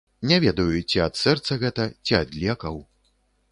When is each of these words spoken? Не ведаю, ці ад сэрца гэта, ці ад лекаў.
Не 0.29 0.37
ведаю, 0.45 0.73
ці 0.93 1.03
ад 1.07 1.19
сэрца 1.25 1.59
гэта, 1.65 1.87
ці 2.07 2.19
ад 2.23 2.29
лекаў. 2.43 2.83